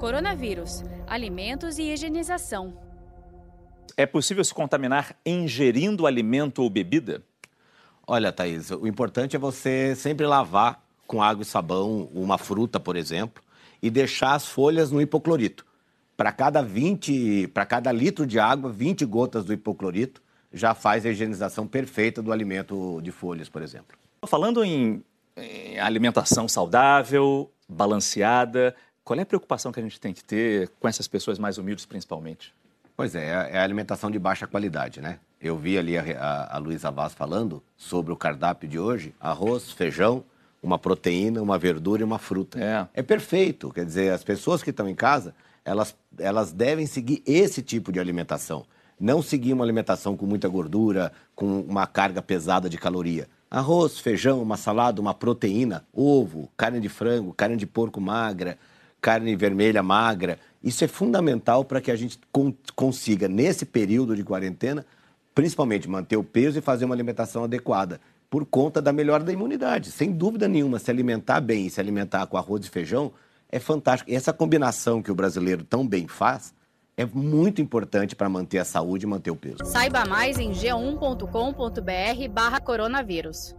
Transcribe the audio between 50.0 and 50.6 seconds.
com muita